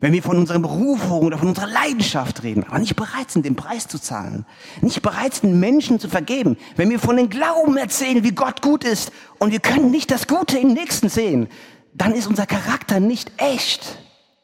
[0.00, 3.56] Wenn wir von unserer Berufung oder von unserer Leidenschaft reden, aber nicht bereit sind, den
[3.56, 4.44] Preis zu zahlen,
[4.82, 8.84] nicht bereit sind, Menschen zu vergeben, wenn wir von den Glauben erzählen, wie Gott gut
[8.84, 11.48] ist und wir können nicht das Gute im Nächsten sehen,
[11.96, 13.98] dann ist unser Charakter nicht echt.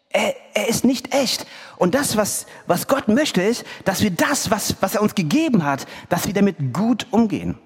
[0.08, 1.46] Er, er ist nicht echt.
[1.76, 5.64] Und das, was, was Gott möchte, ist, dass wir das, was, was er uns gegeben
[5.64, 7.58] hat, dass wir damit gut umgehen.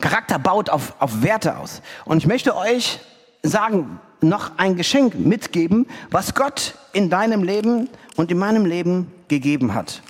[0.00, 1.82] Charakter baut auf, auf Werte aus.
[2.04, 3.00] Und ich möchte euch
[3.42, 9.74] sagen, noch ein Geschenk mitgeben, was Gott in deinem Leben und in meinem Leben gegeben
[9.74, 10.02] hat.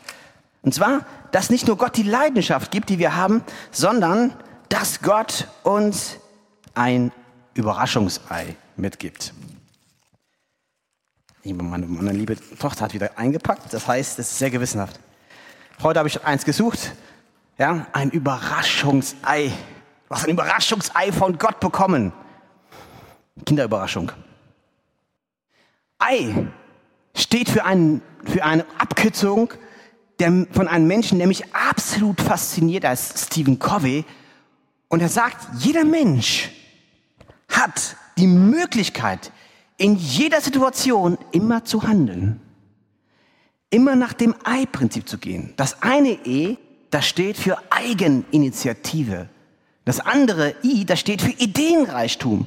[0.63, 4.33] Und zwar, dass nicht nur Gott die Leidenschaft gibt, die wir haben, sondern
[4.69, 6.17] dass Gott uns
[6.75, 7.13] ein
[7.57, 9.33] Überraschungsei mitgibt.
[11.45, 14.99] Meine, meine liebe Tochter hat wieder eingepackt, das heißt, es ist sehr gewissenhaft.
[15.83, 16.93] Heute habe ich eins gesucht,
[17.59, 19.53] ja, ein Überraschungsei.
[20.09, 22.13] Du hast ein Überraschungsei von Gott bekommen.
[23.45, 24.13] Kinderüberraschung.
[25.99, 26.49] Ei
[27.15, 29.53] steht für, einen, für eine Abkürzung
[30.19, 34.05] der, von einem Menschen, der mich absolut fasziniert, als Stephen Covey.
[34.89, 36.51] Und er sagt, jeder Mensch
[37.49, 39.33] hat die Möglichkeit,
[39.79, 42.41] in jeder Situation immer zu handeln.
[43.71, 45.53] Immer nach dem Ei-Prinzip zu gehen.
[45.57, 46.57] Das eine E,
[46.91, 49.29] das steht für Eigeninitiative.
[49.85, 52.47] Das andere I, das steht für Ideenreichtum.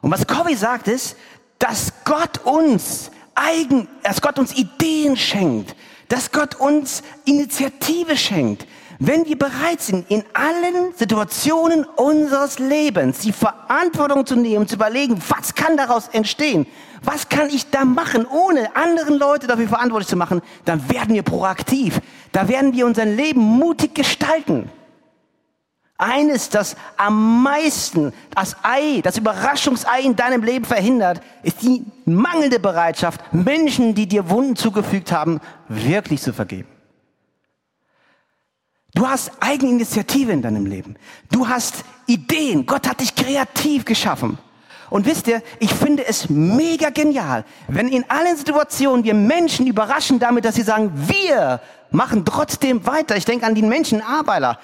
[0.00, 1.16] Und was Covey sagt ist,
[1.58, 5.74] dass Gott uns Eigen, dass Gott uns Ideen schenkt,
[6.08, 8.66] dass Gott uns Initiative schenkt,
[9.00, 15.20] wenn wir bereit sind, in allen Situationen unseres Lebens die Verantwortung zu nehmen, zu überlegen,
[15.28, 16.66] was kann daraus entstehen,
[17.02, 21.22] was kann ich da machen, ohne anderen Leute dafür verantwortlich zu machen, dann werden wir
[21.22, 22.00] proaktiv.
[22.32, 24.68] Da werden wir unser Leben mutig gestalten.
[25.96, 32.60] Eines, das am meisten das Ei, das Überraschungsei in deinem Leben verhindert, ist die mangelnde
[32.60, 36.68] Bereitschaft, Menschen, die dir Wunden zugefügt haben, wirklich zu vergeben.
[38.98, 40.96] Du hast Eigeninitiative in deinem Leben.
[41.30, 42.66] Du hast Ideen.
[42.66, 44.38] Gott hat dich kreativ geschaffen.
[44.90, 50.18] Und wisst ihr, ich finde es mega genial, wenn in allen Situationen wir Menschen überraschen
[50.18, 51.60] damit, dass sie sagen, wir
[51.92, 53.16] machen trotzdem weiter.
[53.16, 54.58] Ich denke an die Menschen Arbeiter,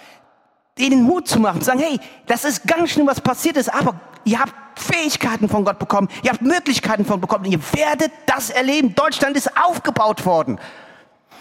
[0.81, 4.01] denen Mut zu machen, zu sagen, hey, das ist ganz schön, was passiert ist, aber
[4.25, 6.09] Ihr habt Fähigkeiten von Gott bekommen.
[6.25, 7.45] Ihr habt Möglichkeiten von Gott bekommen.
[7.45, 8.95] Ihr werdet das erleben.
[8.95, 10.59] Deutschland ist aufgebaut worden.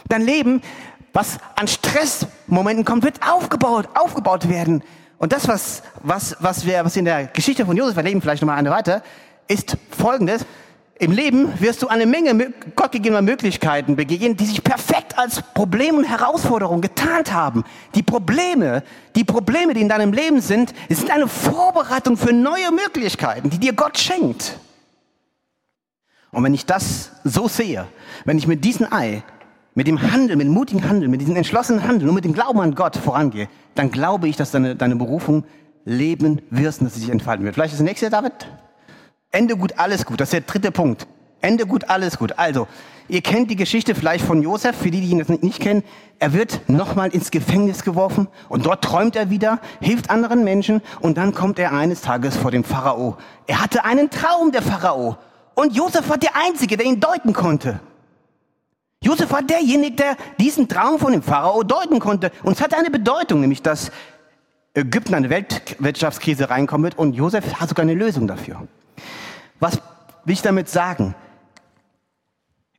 [0.10, 0.62] Dein Leben,
[1.13, 4.84] was an Stressmomenten kommt, wird aufgebaut, aufgebaut werden.
[5.19, 8.58] Und das, was, was, was wir, was in der Geschichte von Josef erleben, vielleicht nochmal
[8.58, 9.04] eine weiter,
[9.47, 10.45] ist Folgendes.
[10.99, 16.04] Im Leben wirst du eine Menge gottgegebener Möglichkeiten begegnen, die sich perfekt als Problem und
[16.04, 17.63] Herausforderung getarnt haben.
[17.95, 18.84] Die Probleme,
[19.15, 23.73] die Probleme, die in deinem Leben sind, sind eine Vorbereitung für neue Möglichkeiten, die dir
[23.73, 24.60] Gott schenkt.
[26.32, 27.88] Und wenn ich das so sehe,
[28.26, 29.23] wenn ich mit diesem Ei,
[29.76, 32.60] mit dem Handeln, mit dem mutigen Handeln, mit diesem entschlossenen Handeln und mit dem Glauben
[32.60, 35.46] an Gott vorangehe, dann glaube ich, dass deine, deine Berufung
[35.86, 37.56] leben wirst und dass sie sich entfalten wird.
[37.56, 38.34] Vielleicht ist das nächste, David?
[39.32, 40.22] Ende gut, alles gut.
[40.22, 41.08] Das ist der dritte Punkt.
[41.42, 42.38] Ende gut, alles gut.
[42.38, 42.68] Also,
[43.10, 45.84] ihr kennt die Geschichte vielleicht von Josef, für die, die ihn jetzt nicht kennen.
[46.20, 51.18] Er wird nochmal ins Gefängnis geworfen und dort träumt er wieder, hilft anderen Menschen und
[51.18, 53.18] dann kommt er eines Tages vor dem Pharao.
[53.48, 55.18] Er hatte einen Traum, der Pharao.
[55.56, 57.80] Und Josef war der Einzige, der ihn deuten konnte.
[59.04, 62.32] Josef war derjenige, der diesen Traum von dem Pharao deuten konnte.
[62.42, 63.92] Und es hatte eine Bedeutung, nämlich dass
[64.74, 68.68] Ägypten eine Weltwirtschaftskrise reinkommen wird und Josef hat sogar eine Lösung dafür.
[69.60, 69.76] Was
[70.26, 71.16] will ich damit sagen?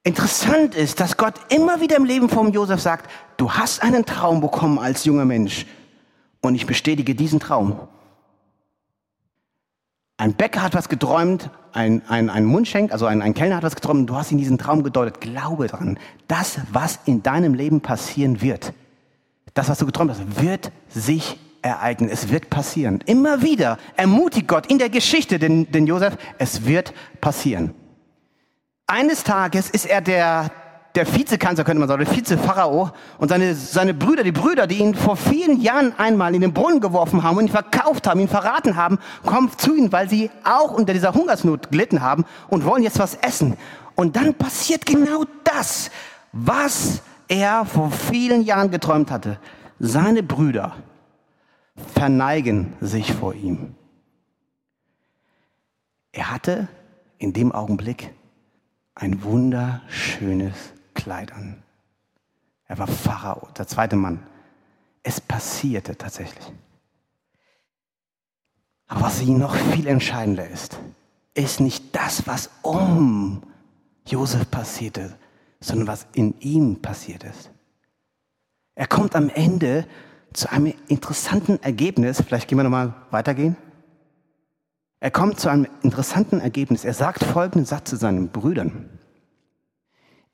[0.02, 4.40] Interessant ist, dass Gott immer wieder im Leben von Josef sagt, du hast einen Traum
[4.40, 5.66] bekommen als junger Mensch
[6.40, 7.88] und ich bestätige diesen Traum.
[10.16, 13.74] Ein Bäcker hat was geträumt, ein, ein, ein Mundschenk, also ein, ein Kellner hat was
[13.74, 15.20] geträumt, du hast in diesen Traum gedeutet.
[15.20, 15.98] Glaube dran,
[16.28, 18.72] das, was in deinem Leben passieren wird,
[19.54, 22.10] das, was du geträumt hast, wird sich ereignen.
[22.10, 23.00] Es wird passieren.
[23.06, 27.74] Immer wieder ermutigt Gott in der Geschichte den, den Josef, es wird passieren.
[28.86, 30.50] Eines Tages ist er der,
[30.94, 34.94] der Vizekanzler, könnte man sagen, der Vize-Pharao und seine, seine Brüder, die Brüder, die ihn
[34.94, 38.76] vor vielen Jahren einmal in den Brunnen geworfen haben und ihn verkauft haben, ihn verraten
[38.76, 42.98] haben, kommen zu ihm, weil sie auch unter dieser Hungersnot gelitten haben und wollen jetzt
[43.00, 43.56] was essen.
[43.96, 45.90] Und dann passiert genau das,
[46.32, 49.38] was er vor vielen Jahren geträumt hatte.
[49.80, 50.76] Seine Brüder
[51.94, 53.74] verneigen sich vor ihm.
[56.12, 56.68] Er hatte
[57.18, 58.14] in dem Augenblick
[58.94, 61.62] ein wunderschönes Kleid an.
[62.66, 64.26] Er war Pharao, der zweite Mann.
[65.02, 66.52] Es passierte tatsächlich.
[68.86, 70.78] Aber was ihn noch viel entscheidender ist,
[71.34, 73.42] ist nicht das, was um
[74.06, 75.16] Josef passierte,
[75.60, 77.50] sondern was in ihm passiert ist.
[78.74, 79.86] Er kommt am Ende
[80.32, 82.20] zu einem interessanten Ergebnis.
[82.20, 83.56] Vielleicht gehen wir nochmal weitergehen.
[85.00, 86.84] Er kommt zu einem interessanten Ergebnis.
[86.84, 88.88] Er sagt folgenden Satz zu seinen Brüdern.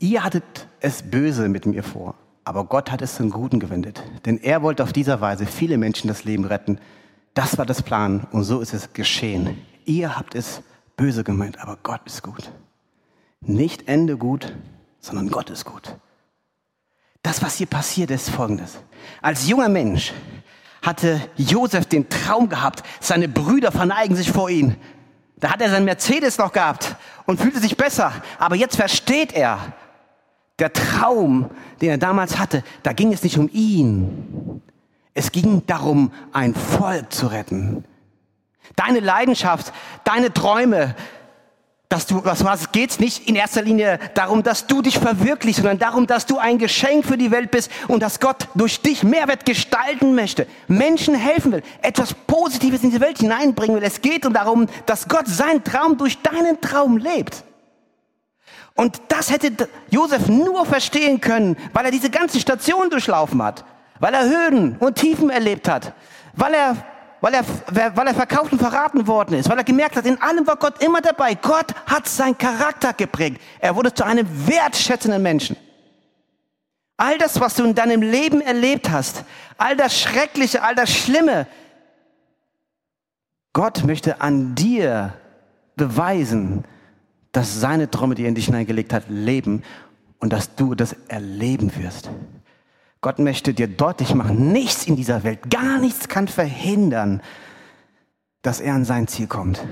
[0.01, 4.03] Ihr hattet es böse mit mir vor, aber Gott hat es zum Guten gewendet.
[4.25, 6.81] Denn er wollte auf dieser Weise viele Menschen das Leben retten.
[7.35, 9.59] Das war das Plan und so ist es geschehen.
[9.85, 10.63] Ihr habt es
[10.97, 12.51] böse gemeint, aber Gott ist gut.
[13.43, 14.55] Nicht Ende gut,
[15.01, 15.95] sondern Gott ist gut.
[17.23, 18.79] Das, was hier passiert, ist folgendes.
[19.21, 20.15] Als junger Mensch
[20.81, 24.77] hatte Josef den Traum gehabt, seine Brüder verneigen sich vor ihn.
[25.37, 28.13] Da hat er seinen Mercedes noch gehabt und fühlte sich besser.
[28.39, 29.75] Aber jetzt versteht er,
[30.61, 34.63] der Traum, den er damals hatte, da ging es nicht um ihn.
[35.15, 37.85] Es ging darum, ein Volk zu retten.
[38.77, 39.73] Deine Leidenschaft,
[40.05, 40.95] deine Träume,
[41.91, 45.81] dass du, was was geht's nicht in erster Linie darum, dass du dich verwirklichst, sondern
[45.81, 49.45] darum, dass du ein Geschenk für die Welt bist und dass Gott durch dich Mehrwert
[49.45, 53.83] gestalten möchte, Menschen helfen will, etwas Positives in die Welt hineinbringen will.
[53.83, 57.43] Es geht darum, dass Gott seinen Traum durch deinen Traum lebt.
[58.75, 63.65] Und das hätte Josef nur verstehen können, weil er diese ganze Station durchlaufen hat,
[63.99, 65.93] weil er Höhen und Tiefen erlebt hat,
[66.35, 66.77] weil er
[67.21, 67.45] weil er,
[67.97, 70.83] weil er verkauft und verraten worden ist, weil er gemerkt hat, in allem war Gott
[70.83, 71.35] immer dabei.
[71.35, 73.41] Gott hat seinen Charakter geprägt.
[73.59, 75.57] Er wurde zu einem wertschätzenden Menschen.
[76.97, 79.25] All das, was du in deinem Leben erlebt hast,
[79.59, 81.47] all das Schreckliche, all das Schlimme,
[83.53, 85.15] Gott möchte an dir
[85.77, 86.65] beweisen,
[87.33, 89.63] dass seine Träume, die er in dich hineingelegt hat, leben
[90.19, 92.11] und dass du das erleben wirst.
[93.01, 97.23] Gott möchte dir deutlich machen, nichts in dieser Welt, gar nichts kann verhindern,
[98.43, 99.65] dass er an sein Ziel kommt.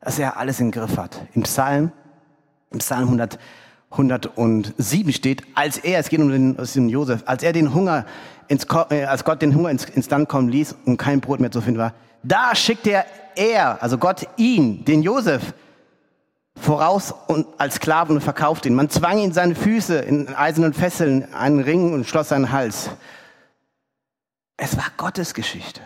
[0.00, 1.26] Dass er alles im Griff hat.
[1.34, 1.92] Im Psalm,
[2.70, 3.38] im Psalm 100,
[3.90, 8.06] 107 steht, als er, es geht um den, um Josef, als er den Hunger
[8.48, 11.50] ins, äh, als Gott den Hunger ins, ins Land kommen ließ und kein Brot mehr
[11.50, 15.54] zu finden war, da schickte er, er, also Gott ihn, den Josef,
[16.56, 18.74] voraus und als Sklaven und verkaufte ihn.
[18.74, 22.90] Man zwang ihn seine Füße in eisernen Fesseln, einen Ring und schloss seinen Hals.
[24.56, 25.80] Es war Gottes Geschichte.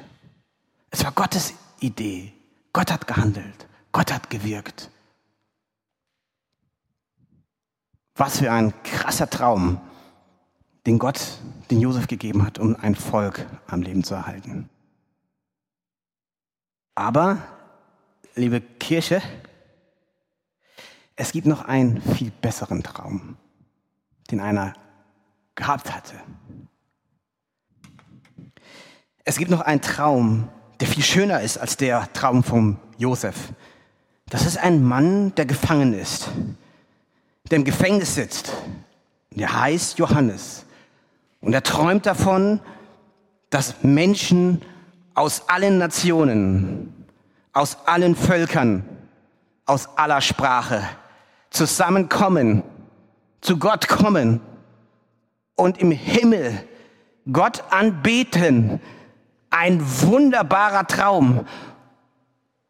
[0.90, 2.32] Es war Gottes Idee.
[2.72, 3.66] Gott hat gehandelt.
[3.92, 4.90] Gott hat gewirkt.
[8.14, 9.80] Was für ein krasser Traum,
[10.86, 11.20] den Gott
[11.70, 14.68] den Josef gegeben hat, um ein Volk am Leben zu erhalten.
[16.94, 17.38] Aber,
[18.34, 19.22] liebe Kirche,
[21.18, 23.36] es gibt noch einen viel besseren Traum,
[24.30, 24.72] den einer
[25.56, 26.14] gehabt hatte.
[29.24, 33.52] Es gibt noch einen Traum, der viel schöner ist als der Traum von Josef.
[34.26, 36.28] Das ist ein Mann, der gefangen ist,
[37.50, 38.52] der im Gefängnis sitzt.
[39.32, 40.66] Der heißt Johannes.
[41.40, 42.60] Und er träumt davon,
[43.50, 44.62] dass Menschen
[45.14, 47.06] aus allen Nationen,
[47.52, 48.84] aus allen Völkern,
[49.66, 50.84] aus aller Sprache
[51.50, 52.62] zusammenkommen,
[53.40, 54.40] zu Gott kommen
[55.54, 56.64] und im Himmel
[57.30, 58.80] Gott anbeten.
[59.50, 61.46] Ein wunderbarer Traum.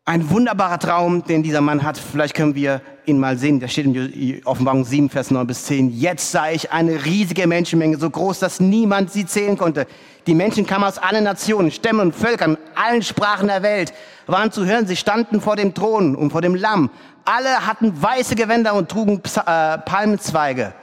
[0.05, 1.99] Ein wunderbarer Traum, den dieser Mann hat.
[1.99, 3.61] Vielleicht können wir ihn mal sehen.
[3.61, 5.91] Da steht in Offenbarung 7, Vers 9 bis 10.
[5.91, 9.87] Jetzt sah ich eine riesige Menschenmenge, so groß, dass niemand sie zählen konnte.
[10.27, 13.93] Die Menschen kamen aus allen Nationen, Stämmen und Völkern, allen Sprachen der Welt,
[14.27, 14.87] waren zu hören.
[14.87, 16.91] Sie standen vor dem Thron und vor dem Lamm.
[17.25, 20.75] Alle hatten weiße Gewänder und trugen äh, Palmenzweige.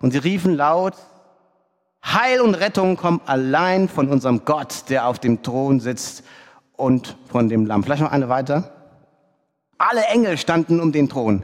[0.00, 0.94] Und sie riefen laut,
[2.04, 6.22] Heil und Rettung kommen allein von unserem Gott, der auf dem Thron sitzt
[6.76, 7.82] und von dem Lamm.
[7.82, 8.70] Vielleicht noch eine weiter.
[9.78, 11.42] Alle Engel standen um den Thron,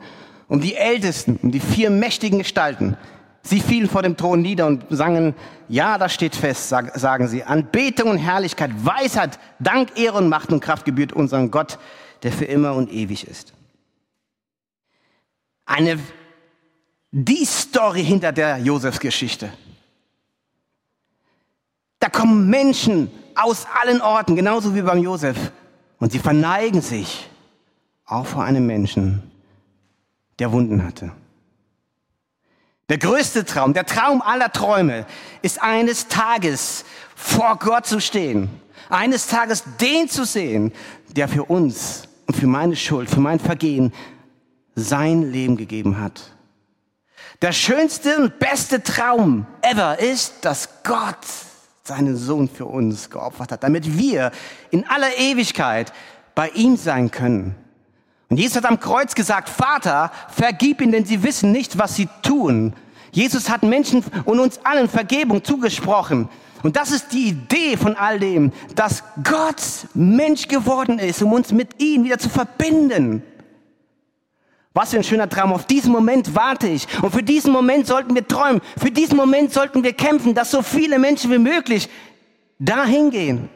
[0.51, 2.97] um die Ältesten, um die vier mächtigen Gestalten.
[3.43, 5.35] Sie fielen vor dem Thron nieder und sangen,
[5.69, 10.61] ja, das steht fest, sagen sie, Anbetung und Herrlichkeit, Weisheit, Dank, Ehre und Macht und
[10.61, 11.79] Kraft gebührt unserem Gott,
[12.25, 13.55] der für immer und ewig ist.
[15.65, 16.01] Eine,
[17.13, 19.53] die Story hinter der Josefsgeschichte.
[22.01, 25.53] Da kommen Menschen aus allen Orten, genauso wie beim Josef.
[26.01, 27.29] Und sie verneigen sich
[28.05, 29.30] auch vor einem Menschen,
[30.41, 31.13] der Wunden hatte.
[32.89, 35.07] Der größte Traum, der Traum aller Träume
[35.43, 38.51] ist eines Tages vor Gott zu stehen.
[38.89, 40.73] Eines Tages den zu sehen,
[41.15, 43.93] der für uns und für meine Schuld, für mein Vergehen
[44.75, 46.33] sein Leben gegeben hat.
[47.43, 51.25] Der schönste und beste Traum ever ist, dass Gott
[51.85, 54.33] seinen Sohn für uns geopfert hat, damit wir
[54.71, 55.93] in aller Ewigkeit
[56.35, 57.55] bei ihm sein können.
[58.31, 62.09] Und Jesus hat am Kreuz gesagt, Vater, vergib ihnen, denn sie wissen nicht, was sie
[62.23, 62.75] tun.
[63.11, 66.29] Jesus hat Menschen und uns allen Vergebung zugesprochen.
[66.63, 69.63] Und das ist die Idee von all dem, dass Gott
[69.95, 73.23] Mensch geworden ist, um uns mit ihm wieder zu verbinden.
[74.75, 75.53] Was für ein schöner Traum.
[75.53, 76.87] Auf diesen Moment warte ich.
[77.03, 78.61] Und für diesen Moment sollten wir träumen.
[78.79, 81.89] Für diesen Moment sollten wir kämpfen, dass so viele Menschen wie möglich
[82.61, 83.49] dahin gehen.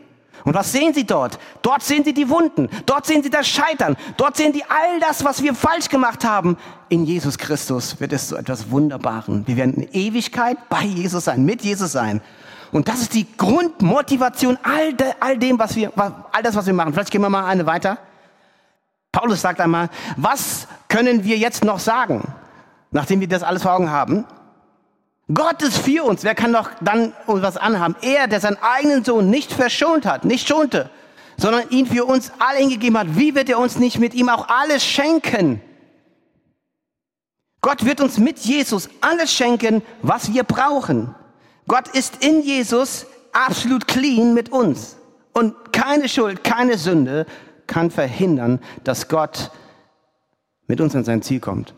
[0.45, 1.39] Und was sehen Sie dort?
[1.63, 2.69] Dort sehen Sie die Wunden.
[2.85, 3.97] Dort sehen Sie das Scheitern.
[4.19, 6.59] Dort sehen Sie all das, was wir falsch gemacht haben.
[6.91, 9.47] In Jesus Christus wird es zu etwas Wunderbaren.
[9.47, 12.21] Wir werden in Ewigkeit bei Jesus sein, mit Jesus sein.
[12.73, 16.75] Und das ist die Grundmotivation all, de, all dem, was wir, all das, was wir
[16.75, 16.93] machen.
[16.93, 17.99] Vielleicht gehen wir mal eine weiter.
[19.13, 22.35] Paulus sagt einmal, was können wir jetzt noch sagen,
[22.91, 24.27] nachdem wir das alles vor Augen haben?
[25.33, 26.23] Gott ist für uns.
[26.23, 27.97] Wer kann doch dann uns was anhaben?
[28.03, 30.91] Er, der seinen eigenen Sohn nicht verschont hat, nicht schonte,
[31.39, 33.17] sondern ihn für uns alle hingegeben hat.
[33.17, 35.63] Wie wird er uns nicht mit ihm auch alles schenken?
[37.63, 41.15] Gott wird uns mit Jesus alles schenken, was wir brauchen.
[41.67, 44.97] Gott ist in Jesus absolut clean mit uns.
[45.33, 47.25] Und keine Schuld, keine Sünde
[47.67, 49.51] kann verhindern, dass Gott
[50.67, 51.75] mit uns an sein Ziel kommt.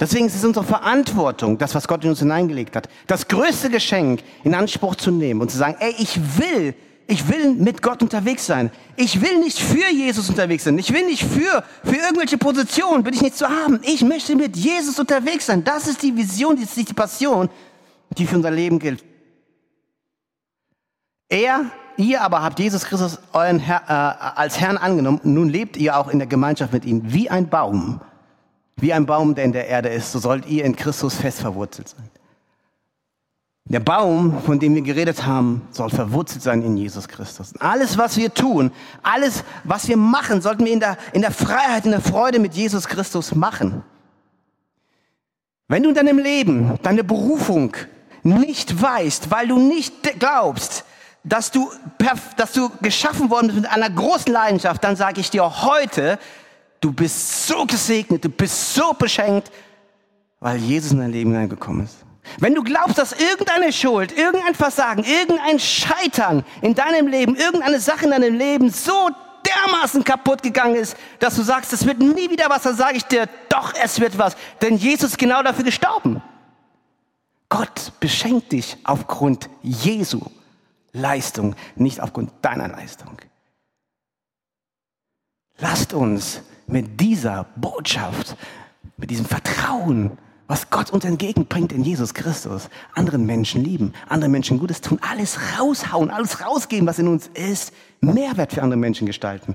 [0.00, 4.22] Deswegen ist es unsere Verantwortung, das, was Gott in uns hineingelegt hat, das größte Geschenk
[4.42, 6.74] in Anspruch zu nehmen und zu sagen, ey, ich will,
[7.06, 8.70] ich will mit Gott unterwegs sein.
[8.96, 10.78] Ich will nicht für Jesus unterwegs sein.
[10.78, 13.78] Ich will nicht für, für irgendwelche Positionen, bin ich nicht zu haben.
[13.82, 15.64] Ich möchte mit Jesus unterwegs sein.
[15.64, 17.50] Das ist die Vision, das ist die Passion,
[18.16, 19.04] die für unser Leben gilt.
[21.28, 25.20] Er Ihr aber habt Jesus Christus euren Herr, äh, als Herrn angenommen.
[25.22, 27.12] Nun lebt ihr auch in der Gemeinschaft mit ihm.
[27.12, 28.00] Wie ein Baum.
[28.80, 31.88] Wie ein Baum, der in der Erde ist, so sollt ihr in Christus fest verwurzelt
[31.88, 32.08] sein.
[33.70, 37.52] Der Baum, von dem wir geredet haben, soll verwurzelt sein in Jesus Christus.
[37.60, 38.72] Alles, was wir tun,
[39.02, 42.54] alles, was wir machen, sollten wir in der, in der Freiheit, in der Freude mit
[42.54, 43.84] Jesus Christus machen.
[45.68, 47.76] Wenn du in deinem Leben deine Berufung
[48.24, 50.84] nicht weißt, weil du nicht glaubst,
[51.22, 51.70] dass du,
[52.36, 56.18] dass du geschaffen worden bist mit einer großen Leidenschaft, dann sage ich dir heute,
[56.80, 59.50] du bist so gesegnet, du bist so beschenkt,
[60.40, 61.96] weil Jesus in dein Leben hineingekommen ist.
[62.38, 68.04] Wenn du glaubst, dass irgendeine Schuld, irgendein Versagen, irgendein Scheitern in deinem Leben, irgendeine Sache
[68.04, 69.10] in deinem Leben so
[69.46, 73.04] dermaßen kaputt gegangen ist, dass du sagst, es wird nie wieder was, dann sage ich
[73.04, 74.36] dir, doch, es wird was.
[74.60, 76.22] Denn Jesus ist genau dafür gestorben.
[77.48, 80.20] Gott beschenkt dich aufgrund Jesu
[80.92, 83.16] Leistung, nicht aufgrund deiner Leistung.
[85.58, 88.36] Lasst uns mit dieser Botschaft,
[88.96, 90.12] mit diesem Vertrauen,
[90.46, 95.38] was Gott uns entgegenbringt in Jesus Christus, anderen Menschen lieben, anderen Menschen Gutes tun, alles
[95.58, 99.54] raushauen, alles rausgeben, was in uns ist, Mehrwert für andere Menschen gestalten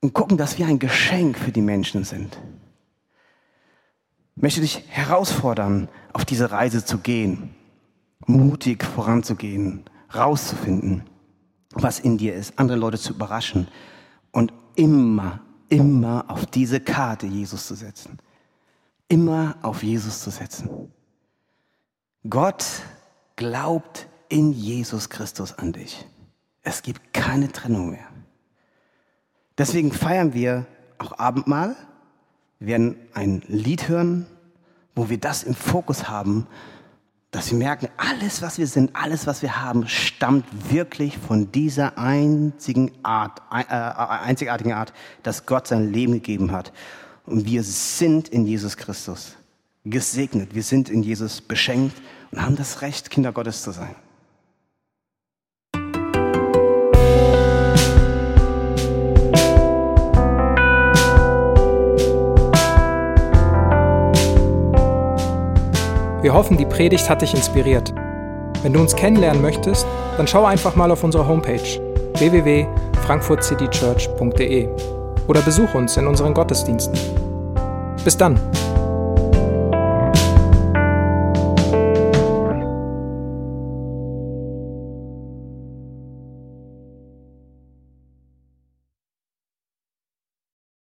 [0.00, 2.38] und gucken, dass wir ein Geschenk für die Menschen sind.
[4.36, 7.54] Ich möchte dich herausfordern, auf diese Reise zu gehen,
[8.26, 9.82] mutig voranzugehen,
[10.14, 11.02] rauszufinden,
[11.72, 13.66] was in dir ist, andere Leute zu überraschen
[14.30, 18.18] und immer, immer auf diese Karte Jesus zu setzen.
[19.08, 20.92] Immer auf Jesus zu setzen.
[22.28, 22.64] Gott
[23.36, 26.06] glaubt in Jesus Christus an dich.
[26.62, 28.06] Es gibt keine Trennung mehr.
[29.56, 30.66] Deswegen feiern wir
[30.98, 31.76] auch Abendmahl.
[32.58, 34.26] Wir werden ein Lied hören,
[34.94, 36.46] wo wir das im Fokus haben,
[37.30, 41.98] dass wir merken, alles, was wir sind, alles, was wir haben, stammt wirklich von dieser
[41.98, 46.72] einzigen Art, äh, einzigartigen Art, dass Gott sein Leben gegeben hat.
[47.26, 49.36] Und wir sind in Jesus Christus
[49.84, 50.54] gesegnet.
[50.54, 52.00] Wir sind in Jesus beschenkt
[52.30, 53.94] und haben das Recht, Kinder Gottes zu sein.
[66.28, 67.94] Wir hoffen, die Predigt hat dich inspiriert.
[68.62, 69.86] Wenn du uns kennenlernen möchtest,
[70.18, 71.80] dann schau einfach mal auf unsere Homepage
[72.18, 74.68] www.frankfurtcitychurch.de
[75.26, 76.98] oder besuch uns in unseren Gottesdiensten.
[78.04, 78.38] Bis dann!